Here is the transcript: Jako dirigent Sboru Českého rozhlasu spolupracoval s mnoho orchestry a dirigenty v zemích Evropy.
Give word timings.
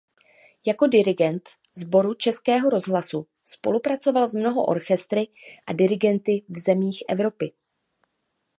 Jako 0.67 0.87
dirigent 0.87 1.49
Sboru 1.75 2.13
Českého 2.13 2.69
rozhlasu 2.69 3.27
spolupracoval 3.43 4.27
s 4.27 4.35
mnoho 4.35 4.65
orchestry 4.65 5.27
a 5.67 5.73
dirigenty 5.73 6.43
v 6.49 6.57
zemích 6.59 7.03
Evropy. 7.09 7.53